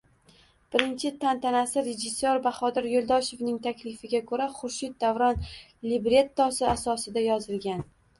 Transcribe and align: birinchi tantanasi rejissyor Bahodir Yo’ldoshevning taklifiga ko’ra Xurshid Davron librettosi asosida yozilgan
birinchi 0.75 1.09
tantanasi 1.23 1.81
rejissyor 1.87 2.39
Bahodir 2.47 2.87
Yo’ldoshevning 2.91 3.59
taklifiga 3.65 4.21
ko’ra 4.31 4.47
Xurshid 4.55 4.95
Davron 5.05 5.45
librettosi 5.93 6.67
asosida 6.71 7.25
yozilgan 7.27 7.85